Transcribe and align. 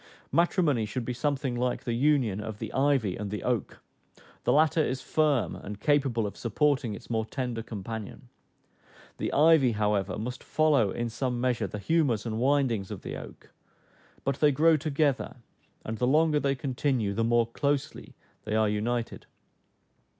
Matrimony 0.31 0.87
should 0.87 1.05
be 1.05 1.13
something 1.13 1.53
like 1.55 1.83
the 1.83 1.93
union 1.93 2.41
of 2.41 2.57
the 2.57 2.73
ivy 2.73 3.15
and 3.15 3.29
the 3.29 3.43
oak: 3.43 3.83
the 4.45 4.51
latter 4.51 4.83
is 4.83 4.99
firm, 5.03 5.55
and 5.55 5.79
capable 5.79 6.25
of 6.25 6.35
supporting 6.35 6.95
its 6.95 7.11
more 7.11 7.23
tender 7.23 7.61
companion; 7.61 8.27
the 9.19 9.31
ivy, 9.31 9.73
however, 9.73 10.17
must 10.17 10.43
follow 10.43 10.89
in 10.89 11.07
some 11.07 11.39
measure 11.39 11.67
the 11.67 11.77
humors 11.77 12.25
and 12.25 12.39
windings 12.39 12.89
of 12.89 13.03
the 13.03 13.15
oak; 13.15 13.51
but 14.23 14.37
they 14.39 14.51
grow 14.51 14.75
together, 14.75 15.35
and 15.85 15.99
the 15.99 16.07
longer 16.07 16.39
they 16.39 16.55
continue 16.55 17.13
the 17.13 17.23
more 17.23 17.45
closely 17.45 18.15
they 18.43 18.55
are 18.55 18.67
united. 18.69 19.27